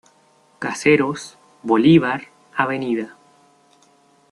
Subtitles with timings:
[0.57, 2.71] Caseros, Bolívar, Av.